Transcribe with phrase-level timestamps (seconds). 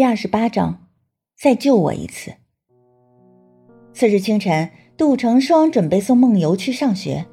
[0.00, 0.86] 第二十八章，
[1.38, 2.32] 再救我一次。
[3.92, 7.26] 次日清晨，杜成双准备送梦游去上学。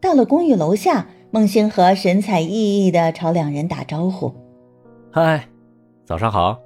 [0.00, 4.32] 到了公寓楼下，孟星河神采奕奕的朝两人打招呼
[5.10, 5.48] ：“嗨，
[6.04, 6.60] 早上好。”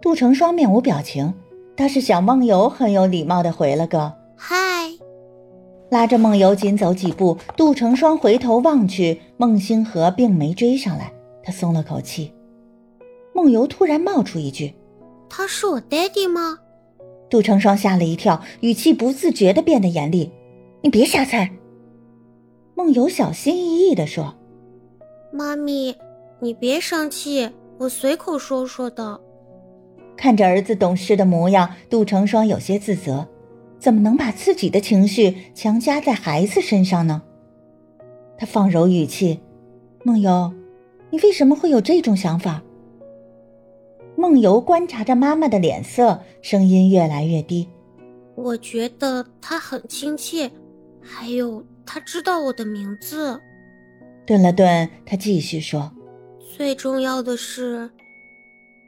[0.00, 1.34] 杜成双面无表情，
[1.76, 4.56] 倒是小梦游很有礼貌的回了个“嗨”，
[5.92, 7.36] 拉着梦游紧走几步。
[7.54, 11.12] 杜成双回头望去，孟星河并没追上来，
[11.44, 12.32] 他松了口气。
[13.34, 14.74] 梦游突然冒出一句
[15.28, 16.58] ：“他是我爹地吗？”
[17.30, 20.30] 杜成双吓了一跳，语气不自觉的变得严厉
[20.82, 21.50] ：“你别瞎猜。”
[22.74, 24.34] 梦游小心翼翼的说
[25.32, 25.96] ：“妈咪，
[26.40, 29.20] 你别生气，我随口说说的。”
[30.16, 33.26] 看着儿子懂事的模样，杜成双有些自责：
[33.78, 37.22] 怎么能把自己的情绪强加在孩子身上呢？
[38.36, 39.40] 他放柔语气
[40.04, 40.52] ：“梦游，
[41.10, 42.62] 你为什么会有这种想法？”
[44.16, 47.68] 梦游观察着妈妈的脸色，声音越来越低。
[48.34, 50.50] 我觉得他很亲切，
[51.02, 53.40] 还有他知道我的名字。
[54.26, 55.90] 顿了顿，他继续说
[56.56, 57.90] ：“最重要的是，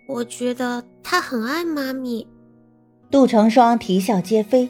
[0.07, 2.27] 我觉得他很爱妈咪。”
[3.11, 4.69] 杜成双啼笑皆非：“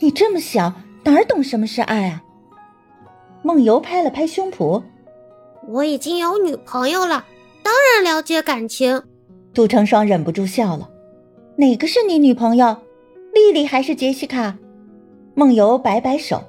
[0.00, 0.72] 你这么小，
[1.04, 2.22] 哪儿懂什么是爱啊？”
[3.42, 4.82] 梦游拍了拍胸脯
[5.68, 7.24] ：“我已经有女朋友了。”
[7.68, 9.02] 当然了解感情，
[9.52, 10.88] 杜成双忍不住笑了。
[11.58, 12.74] 哪个是你女朋友？
[13.34, 14.56] 丽丽还是杰西卡？
[15.34, 16.42] 梦游摆摆手，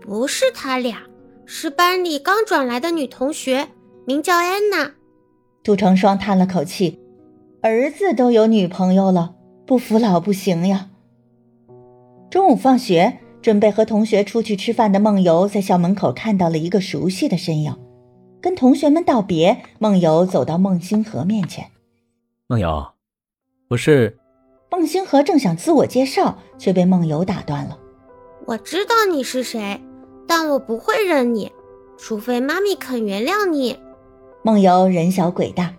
[0.00, 1.02] 不是他俩，
[1.46, 3.68] 是班里刚转来的女同学，
[4.04, 4.90] 名叫安娜。
[5.62, 6.98] 杜成双叹了口气，
[7.62, 10.90] 儿子都有女朋友了，不服老不行呀。
[12.28, 17.76] 中午放学，准备和同学出去吃饭的梦游，在校门口看到了一个熟悉的身影。
[18.44, 21.64] 跟同学们道别，梦游走到孟星河面前。
[22.46, 22.88] 梦游，
[23.70, 24.18] 我是。
[24.70, 27.78] 孟星河正想自我介绍，却被梦游打断了。
[28.44, 29.80] 我知道你是谁，
[30.28, 31.50] 但我不会认你，
[31.96, 33.78] 除非妈咪肯原谅你。
[34.42, 35.74] 梦游人小鬼大，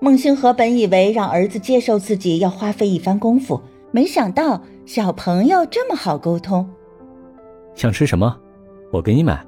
[0.00, 3.60] 孟星河本以为让儿子接受自己要花费一番功夫，
[3.90, 6.66] 没想到小朋友这么好沟通。
[7.74, 8.34] 想吃什么，
[8.90, 9.44] 我给你买。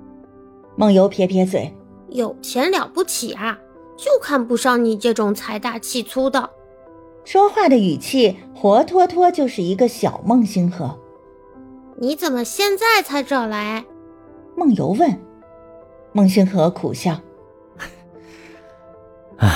[0.76, 1.72] 梦游撇撇嘴。
[2.10, 3.58] 有钱了不起啊，
[3.96, 6.50] 就看不上你这种财大气粗的。
[7.24, 10.98] 说话的语气活脱脱就是一个小孟星河。
[12.00, 13.84] 你怎么现在才找来？
[14.56, 15.20] 梦游问。
[16.12, 17.12] 孟星河苦笑
[19.36, 19.50] ：“啊，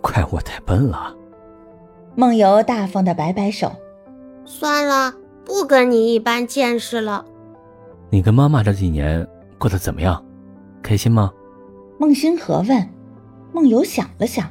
[0.00, 1.14] 怪我太笨了。”
[2.14, 3.72] 梦游大方的摆摆手
[4.46, 5.12] ：“算了，
[5.44, 7.24] 不跟你一般见识了。”
[8.08, 9.26] 你跟妈妈这几年
[9.58, 10.24] 过得怎么样？
[10.80, 11.32] 开心吗？
[12.04, 12.86] 孟星河问，
[13.54, 14.46] 梦游想了想，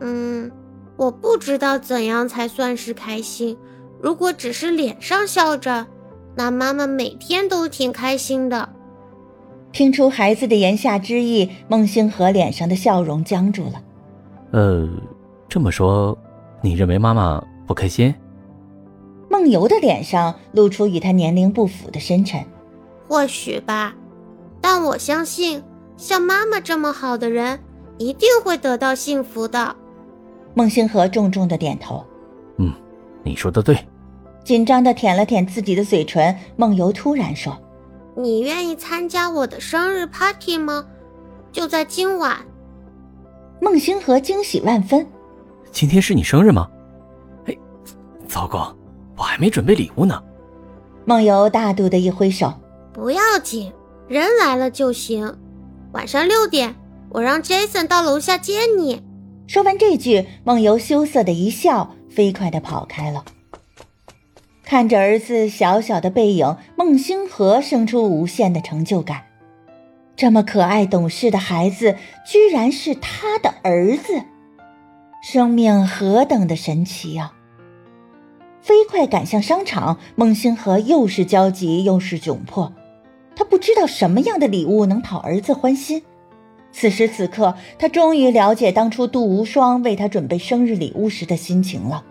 [0.00, 0.50] 嗯，
[0.96, 3.56] 我不知道怎样才算是开心。
[4.02, 5.86] 如果只是脸上笑着，
[6.34, 8.68] 那妈妈每天都挺开心的。
[9.70, 13.80] 听出孩子的言下之意，孟星河脸上的笑容僵住了。
[14.50, 14.88] 呃，
[15.48, 16.18] 这么说，
[16.60, 18.12] 你认为妈妈不开心？
[19.30, 22.44] 梦游的脸上露出与他年龄不符的深沉。
[23.06, 23.94] 或许吧，
[24.60, 25.62] 但我相信。
[25.96, 27.58] 像妈妈这么好的人，
[27.98, 29.74] 一定会得到幸福的。
[30.54, 32.04] 孟星河重重的点头。
[32.58, 32.72] 嗯，
[33.22, 33.78] 你说的对。
[34.44, 37.56] 紧张的舔了舔自己的嘴唇，梦游突然说
[38.14, 40.84] ：“你愿意参加我的生日 party 吗？
[41.50, 42.36] 就在今晚。”
[43.60, 45.06] 孟星河惊喜万分。
[45.72, 46.68] 今天是你生日吗？
[47.46, 47.56] 哎，
[48.28, 48.76] 糟糕，
[49.16, 50.22] 我还没准备礼物呢。
[51.06, 52.52] 梦游大度的一挥手
[52.92, 53.72] ：“不要紧，
[54.08, 55.34] 人来了就行。”
[55.94, 56.74] 晚上六点，
[57.08, 59.00] 我让 Jason 到楼下接你。
[59.46, 63.24] 说完这句，梦游羞涩的一笑，飞快的跑开了。
[64.64, 69.22] 看着儿子小小的背影，孟星河生出无限的成就感。
[70.16, 71.96] 这么可爱懂事的孩子，
[72.26, 74.20] 居然是他的儿子，
[75.22, 77.34] 生命何等的神奇啊！
[78.60, 82.72] 飞快赶向商场，孟星河又是焦急又是窘迫。
[83.36, 86.02] 他不知道什么样的礼物能讨儿子欢心。
[86.72, 92.04] 此时此刻，他终于了解当初杜无双为他准备生日礼物时的心情了。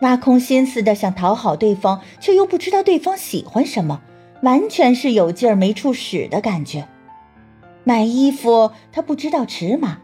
[0.00, 4.00] 挖空心思的想讨好对方，却又不知道对方喜欢什么，
[4.42, 6.88] 完全是有劲儿没处使的感觉。
[7.84, 9.98] 买衣服，他不知道尺码；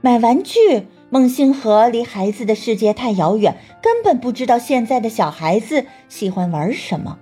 [0.00, 7.18] 买玩具，孟星河离孩子的世界太遥远，根本不知道现在的小孩子喜欢玩什么。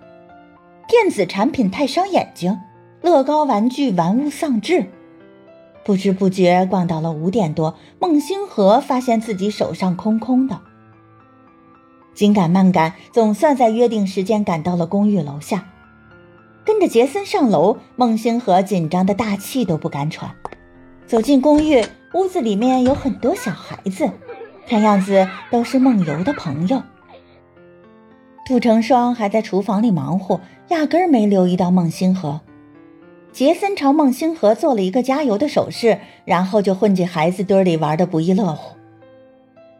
[0.90, 2.58] 电子产品太伤眼睛，
[3.00, 4.86] 乐高玩具玩物丧志。
[5.84, 10.60] 不知不觉逛到了五点多，孟星河发现自己手上空空的。
[12.12, 15.64] 紧赶慢赶，总算在约定时间赶到了公寓楼下。
[16.64, 20.34] 跟着杰森上楼，孟星河紧张的大气都不敢喘。
[21.06, 24.10] 走进公寓，屋子里面有很多小孩子，
[24.66, 26.82] 看样子都是梦游的朋友。
[28.50, 32.40] 杜成双还在厨房里忙活，压根儿没留意到孟星河。
[33.30, 38.76] 杰森朝孟星河做了一个加油的手势，然后就混进孩子堆里玩的不亦乐乎。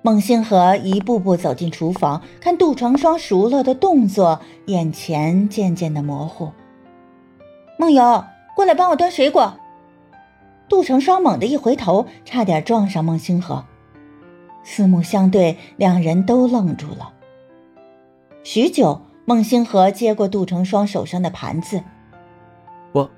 [0.03, 6.53] 孟星河一步步走进厨房，看杜成双熟络的动作，眼前渐渐的模糊。
[7.77, 8.25] 梦游，
[8.55, 9.53] 过来帮我端水果。
[10.69, 13.65] 杜成双猛地一回头，差点撞上孟星河。
[14.63, 17.15] 四目相对，两人都愣住了。
[18.43, 21.83] 许久，孟星河接过杜成双手上的盘子。
[22.93, 23.11] 我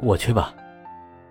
[0.00, 0.54] 我去吧。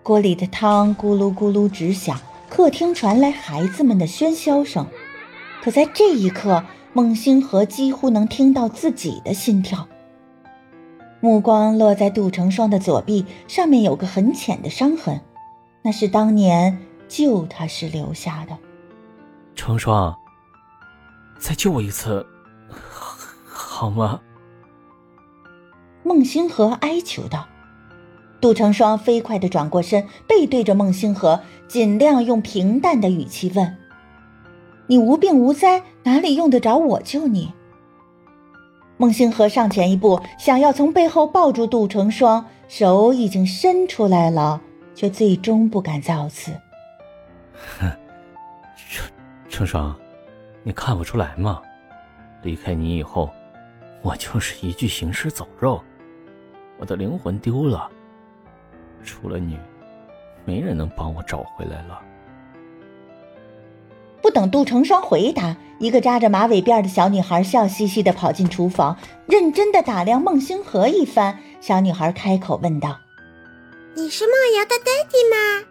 [0.02, 2.20] 锅里的汤咕噜咕噜直响，
[2.50, 4.86] 客厅传来孩子们的喧嚣声。
[5.64, 6.64] 可在这一刻，
[6.94, 9.88] 孟星河几乎能听到自己的心跳。
[11.22, 15.22] 目光落在杜成双的左臂，上面有个很浅的伤痕，
[15.82, 16.78] 那是当年
[17.08, 18.58] 救他时留下的。
[19.56, 20.16] 成双，
[21.48, 22.26] 再救我一次，
[23.46, 24.20] 好吗？
[26.02, 27.46] 孟星河哀求道。
[28.42, 33.78] 杜成双飞快的转过身，背对着孟星河，尽量用平淡的语气问
[34.90, 37.54] ：“你无病无灾，哪里用得着我救你？”
[38.98, 44.60] 孟星河上前一步，想要从背后抱住杜成双，手已经伸出来了，
[44.96, 46.52] 却最终不敢造次。
[47.78, 47.92] 哼，
[48.90, 49.08] 成
[49.48, 49.96] 成双，
[50.68, 51.62] 你看不出来吗？
[52.42, 53.30] 离开你以后，
[54.02, 55.80] 我就是一具行尸走肉，
[56.80, 57.88] 我的灵魂丢了。
[59.04, 59.60] 除了你，
[60.44, 62.02] 没人能帮我找回来了。
[64.24, 68.98] 不等杜成双回答，一个扎着马尾辫的小女孩笑嘻嘻的跑进厨房，
[69.28, 71.38] 认真的打量孟星河一番。
[71.62, 72.98] 小女孩开口问道
[73.96, 75.68] ：“你是梦瑶的爹地吗？”